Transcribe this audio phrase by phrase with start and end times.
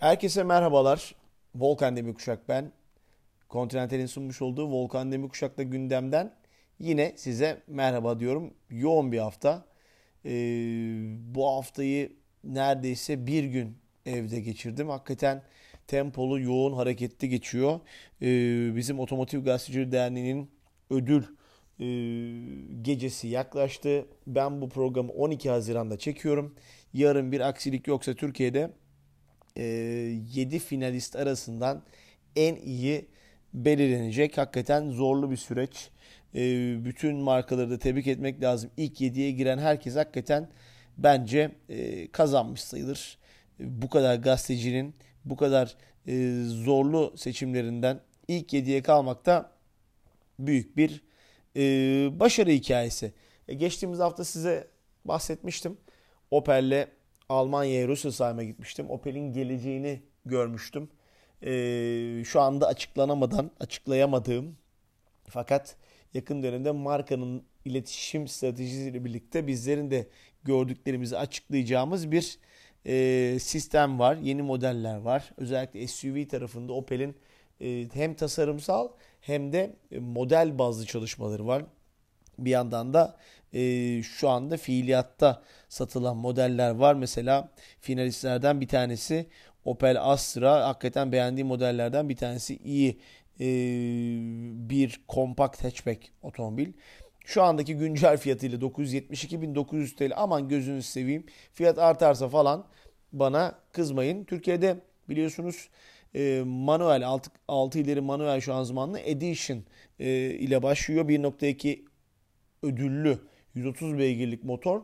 [0.00, 1.14] Herkese merhabalar.
[1.54, 2.72] Volkan Demirkuşak ben.
[3.50, 6.34] Continental'in sunmuş olduğu Volkan Demirkuşak'la gündemden
[6.78, 8.54] yine size merhaba diyorum.
[8.70, 9.64] Yoğun bir hafta.
[10.24, 10.30] Ee,
[11.34, 12.12] bu haftayı
[12.44, 13.76] neredeyse bir gün
[14.06, 14.88] evde geçirdim.
[14.88, 15.42] Hakikaten
[15.86, 17.80] tempolu, yoğun, hareketli geçiyor.
[18.22, 20.50] Ee, bizim Otomotiv Gazetecileri Derneği'nin
[20.90, 21.22] ödül
[21.80, 21.86] e,
[22.82, 24.06] gecesi yaklaştı.
[24.26, 26.54] Ben bu programı 12 Haziran'da çekiyorum.
[26.92, 28.70] Yarın bir aksilik yoksa Türkiye'de
[29.60, 29.64] e,
[30.34, 31.82] 7 finalist arasından
[32.36, 33.06] en iyi
[33.54, 34.38] belirlenecek.
[34.38, 35.90] Hakikaten zorlu bir süreç.
[36.34, 36.40] E,
[36.84, 38.70] bütün markaları da tebrik etmek lazım.
[38.76, 40.48] İlk 7'ye giren herkes hakikaten
[40.98, 43.18] bence e, kazanmış sayılır.
[43.60, 45.76] E, bu kadar gazetecinin bu kadar
[46.46, 49.52] zorlu seçimlerinden ilk 7'ye kalmak da
[50.38, 51.02] büyük bir
[52.20, 53.12] başarı hikayesi.
[53.56, 54.68] Geçtiğimiz hafta size
[55.04, 55.76] bahsetmiştim.
[56.30, 56.86] Opel'le
[57.30, 58.90] Almanya'ya Rüsselsheim'e gitmiştim.
[58.90, 60.88] Opel'in geleceğini görmüştüm.
[61.42, 64.56] E, şu anda açıklanamadan, açıklayamadığım
[65.28, 65.76] fakat
[66.14, 70.08] yakın dönemde markanın iletişim stratejisiyle birlikte bizlerin de
[70.44, 72.38] gördüklerimizi açıklayacağımız bir
[72.86, 74.16] e, sistem var.
[74.16, 75.30] Yeni modeller var.
[75.36, 77.16] Özellikle SUV tarafında Opel'in
[77.60, 78.88] e, hem tasarımsal
[79.20, 81.62] hem de model bazlı çalışmaları var.
[82.38, 83.16] Bir yandan da
[83.52, 86.94] e, şu anda fiiliyatta satılan modeller var.
[86.94, 87.48] Mesela
[87.80, 89.26] finalistlerden bir tanesi
[89.64, 90.68] Opel Astra.
[90.68, 93.00] Hakikaten beğendiğim modellerden bir tanesi iyi
[93.40, 93.46] e,
[94.70, 96.72] bir kompakt hatchback otomobil.
[97.24, 101.26] Şu andaki güncel fiyatıyla 972.900 TL aman gözünüzü seveyim.
[101.54, 102.66] Fiyat artarsa falan
[103.12, 104.24] bana kızmayın.
[104.24, 104.76] Türkiye'de
[105.08, 105.68] biliyorsunuz
[106.14, 109.64] e, manuel 6, 6 ileri manuel şanzımanlı Edition
[109.98, 111.08] e, ile başlıyor.
[111.08, 111.89] 1.2
[112.62, 113.18] ödüllü
[113.54, 114.82] 130 beygirlik motor.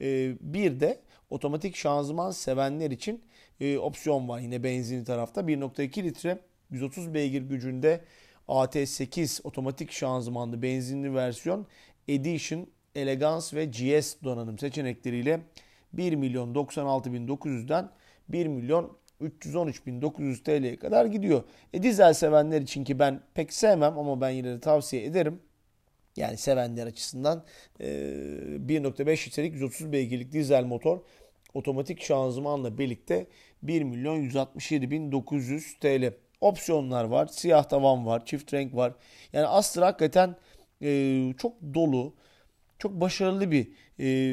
[0.00, 3.24] E, bir de otomatik şanzıman sevenler için
[3.60, 5.40] e, opsiyon var yine benzinli tarafta.
[5.40, 6.38] 1.2 litre
[6.70, 8.00] 130 beygir gücünde
[8.48, 11.66] AT8 otomatik şanzımanlı benzinli versiyon
[12.08, 15.40] Edition, Elegance ve GS donanım seçenekleriyle
[15.92, 17.90] 1 milyon 96 bin 900'den
[18.28, 21.42] 1 milyon 313.900 TL'ye kadar gidiyor.
[21.72, 25.40] E, dizel sevenler için ki ben pek sevmem ama ben yine de tavsiye ederim.
[26.18, 27.44] Yani sevenler açısından
[27.80, 31.00] e, 1.5 litrelik 130 beygirlik dizel motor
[31.54, 33.26] otomatik şanzımanla birlikte
[33.62, 36.14] 1 milyon 167.900 TL.
[36.40, 37.26] Opsiyonlar var.
[37.26, 38.26] Siyah tavan var.
[38.26, 38.92] Çift renk var.
[39.32, 40.36] Yani Astra hakikaten
[41.36, 42.14] çok dolu,
[42.78, 43.68] çok başarılı bir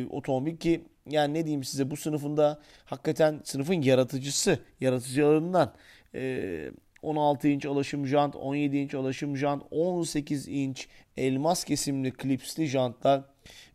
[0.10, 5.74] otomobil ki yani ne diyeyim size bu sınıfında hakikaten sınıfın yaratıcısı, yaratıcılarından
[7.06, 13.24] 16 inç alaşım jant, 17 inç alaşım jant, 18 inç elmas kesimli klipsli jantlar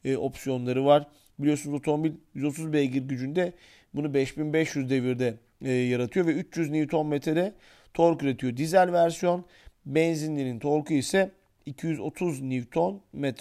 [0.05, 1.07] e, opsiyonları var.
[1.39, 3.53] Biliyorsunuz otomobil 130 beygir gücünde
[3.95, 7.55] bunu 5500 devirde e, yaratıyor ve 300 Nm'de
[7.95, 8.57] tork üretiyor.
[8.57, 9.45] Dizel versiyon
[9.87, 11.31] benzinlinin torku ise
[11.67, 13.35] 230 Nm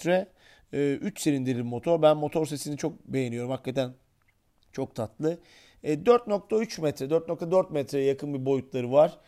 [0.72, 2.02] 3 silindirli motor.
[2.02, 3.50] Ben motor sesini çok beğeniyorum.
[3.50, 3.92] Hakikaten
[4.72, 5.38] çok tatlı.
[5.84, 9.18] 4.3 metre, 4.4 metreye yakın bir boyutları var.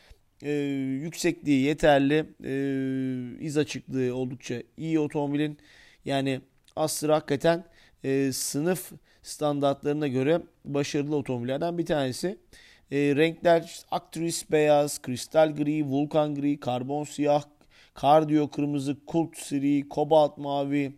[0.43, 0.51] Ee,
[1.03, 2.27] yüksekliği yeterli.
[2.45, 5.59] Ee, iz açıklığı oldukça iyi otomobilin.
[6.05, 6.41] Yani
[6.77, 7.65] Astra hakikaten
[8.05, 8.93] e, sınıf
[9.23, 12.39] standartlarına göre başarılı otomobillerden bir tanesi.
[12.91, 17.43] E, renkler Actris beyaz, kristal gri, vulkan gri, karbon siyah,
[17.95, 20.93] kardiyo kırmızı, kult siri, kobalt mavi,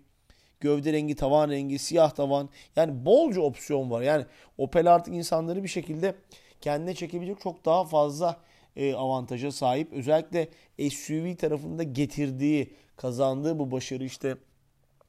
[0.61, 2.49] gövde rengi, tavan rengi, siyah tavan.
[2.76, 4.03] Yani bolca opsiyon var.
[4.03, 4.25] Yani
[4.59, 6.15] Opel artık insanları bir şekilde
[6.61, 8.41] kendine çekebilecek çok daha fazla
[8.77, 9.93] e, avantaja sahip.
[9.93, 10.49] Özellikle
[10.91, 14.37] SUV tarafında getirdiği, kazandığı bu başarı işte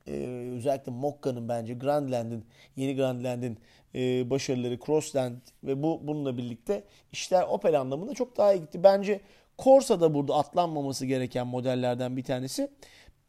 [0.07, 0.11] e,
[0.55, 2.45] özellikle Mokka'nın bence Grandland'in,
[2.75, 3.57] yeni Grandland'in
[3.95, 8.83] e, başarıları Crossland ve bu bununla birlikte işler Opel anlamında çok daha iyi gitti.
[8.83, 9.21] Bence
[9.59, 12.71] Corsa da burada atlanmaması gereken modellerden bir tanesi.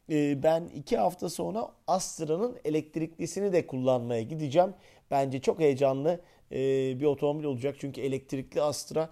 [0.09, 4.73] E, ben iki hafta sonra Astra'nın elektriklisini de kullanmaya gideceğim.
[5.11, 6.21] Bence çok heyecanlı
[6.99, 7.75] bir otomobil olacak.
[7.79, 9.09] Çünkü elektrikli Astra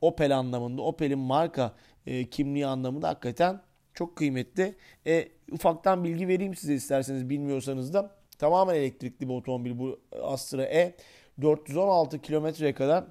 [0.00, 1.74] Opel anlamında, Opel'in marka
[2.06, 3.60] e, kimliği anlamında hakikaten
[3.94, 4.74] çok kıymetli.
[5.06, 8.16] E, ufaktan bilgi vereyim size isterseniz bilmiyorsanız da.
[8.38, 10.96] Tamamen elektrikli bir otomobil bu Astra E.
[11.42, 13.04] 416 kilometreye kadar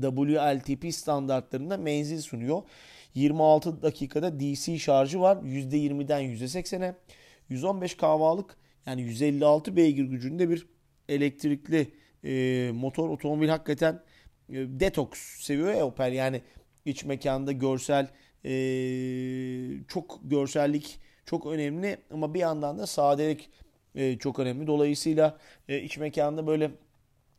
[0.00, 2.62] WLTP standartlarında menzil sunuyor.
[3.14, 5.36] 26 dakikada DC şarjı var.
[5.36, 6.94] %20'den %80'e.
[7.48, 8.56] 115 kahvalık
[8.86, 10.66] yani 156 beygir gücünde bir
[11.08, 11.92] elektrikli
[12.24, 14.02] e, motor otomobil hakikaten
[14.50, 15.08] e, detox
[15.40, 16.12] seviyor ya Opel.
[16.12, 16.42] Yani
[16.84, 18.08] iç mekanda görsel
[18.44, 18.50] e,
[19.88, 23.50] çok görsellik çok önemli ama bir yandan da sadelik
[23.94, 24.66] e, çok önemli.
[24.66, 26.70] Dolayısıyla e, iç mekanda böyle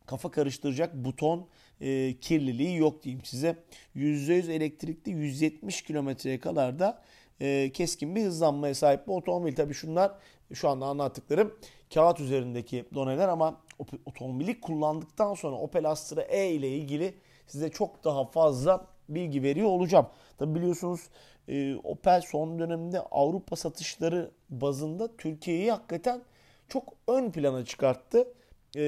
[0.06, 1.48] kafa karıştıracak buton
[1.80, 3.56] e, kirliliği yok diyeyim size.
[3.96, 7.02] %100 elektrikli 170 kilometreye kadar da
[7.40, 9.54] e, keskin bir hızlanmaya sahip bu otomobil.
[9.54, 10.12] Tabii şunlar
[10.54, 11.58] şu anda anlattıklarım
[11.94, 13.60] kağıt üzerindeki doneler ama
[14.06, 17.14] otomobili kullandıktan sonra Opel Astra E ile ilgili
[17.46, 20.06] size çok daha fazla bilgi veriyor olacağım.
[20.38, 21.00] Tabi biliyorsunuz
[21.48, 26.22] e, Opel son dönemde Avrupa satışları bazında Türkiye'yi hakikaten
[26.68, 28.28] çok ön plana çıkarttı.
[28.76, 28.82] E,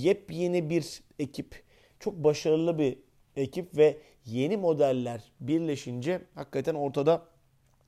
[0.00, 1.62] yepyeni bir ekip,
[2.00, 2.98] çok başarılı bir
[3.36, 7.22] ekip ve yeni modeller birleşince hakikaten ortada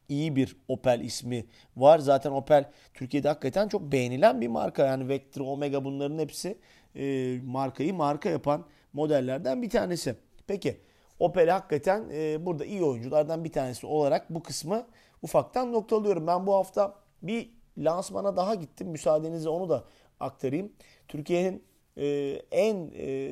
[0.09, 1.47] iyi bir Opel ismi
[1.77, 1.99] var.
[1.99, 4.87] Zaten Opel Türkiye'de hakikaten çok beğenilen bir marka.
[4.87, 6.59] Yani Vectra, Omega bunların hepsi
[6.97, 10.17] e, markayı marka yapan modellerden bir tanesi.
[10.47, 10.81] Peki
[11.19, 14.87] Opel hakikaten e, burada iyi oyunculardan bir tanesi olarak bu kısmı
[15.23, 16.27] ufaktan noktalıyorum.
[16.27, 18.89] Ben bu hafta bir lansmana daha gittim.
[18.89, 19.85] Müsaadenizle onu da
[20.21, 20.73] aktarayım.
[21.09, 21.65] Türkiye'nin
[21.99, 22.07] e,
[22.51, 23.31] en e,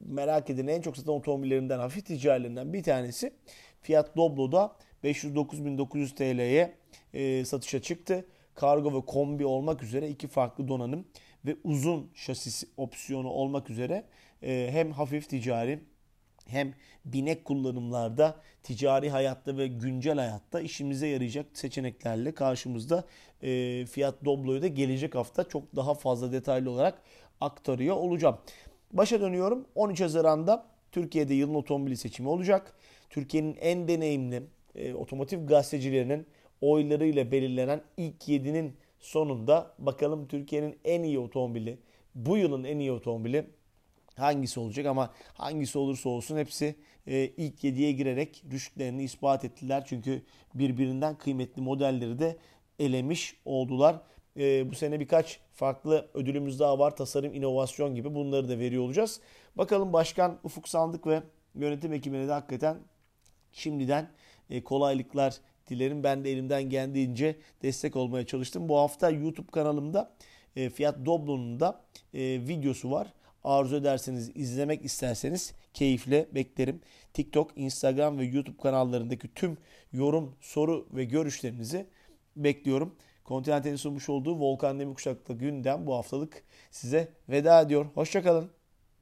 [0.00, 3.32] merak edilen, en çok satan otomobillerinden, hafif ticarilerinden bir tanesi
[3.80, 6.74] Fiat Doblo'da 509.900 TL'ye
[7.14, 8.24] e, satışa çıktı.
[8.54, 11.04] Kargo ve kombi olmak üzere iki farklı donanım
[11.46, 14.04] ve uzun şasisi opsiyonu olmak üzere
[14.42, 15.80] e, hem hafif ticari
[16.46, 23.04] hem binek kullanımlarda, ticari hayatta ve güncel hayatta işimize yarayacak seçeneklerle karşımızda
[23.42, 27.02] e, Fiat Doblo'yu da gelecek hafta çok daha fazla detaylı olarak
[27.40, 28.38] aktarıyor olacağım.
[28.92, 29.66] Başa dönüyorum.
[29.74, 32.74] 13 Haziran'da Türkiye'de yılın otomobili seçimi olacak.
[33.10, 34.42] Türkiye'nin en deneyimli
[34.74, 36.26] e, otomotiv gazetecilerinin
[36.60, 41.78] oylarıyla belirlenen ilk 7'nin sonunda bakalım Türkiye'nin en iyi otomobili,
[42.14, 43.46] bu yılın en iyi otomobili
[44.16, 46.74] hangisi olacak ama hangisi olursa olsun hepsi
[47.06, 49.84] e, ilk 7'ye girerek rüştlerini ispat ettiler.
[49.86, 50.22] Çünkü
[50.54, 52.36] birbirinden kıymetli modelleri de
[52.78, 54.00] elemiş oldular.
[54.38, 56.96] E, bu sene birkaç farklı ödülümüz daha var.
[56.96, 59.20] Tasarım, inovasyon gibi bunları da veriyor olacağız.
[59.56, 61.22] Bakalım Başkan Ufuk Sandık ve
[61.54, 62.76] yönetim ekibine de hakikaten
[63.52, 64.08] şimdiden
[64.50, 65.34] e, kolaylıklar
[65.68, 66.04] dilerim.
[66.04, 68.68] Ben de elimden geldiğince destek olmaya çalıştım.
[68.68, 70.14] Bu hafta YouTube kanalımda
[70.56, 71.84] e, Fiat Doblo'nun da
[72.14, 73.12] e, videosu var.
[73.44, 76.80] Arzu ederseniz, izlemek isterseniz keyifle beklerim.
[77.12, 79.58] TikTok, Instagram ve YouTube kanallarındaki tüm
[79.92, 81.86] yorum, soru ve görüşlerinizi
[82.36, 82.96] bekliyorum.
[83.28, 87.86] Continental'in sunmuş olduğu Volkan Demirkuşak'ta gündem bu haftalık size veda ediyor.
[87.94, 88.57] Hoşçakalın.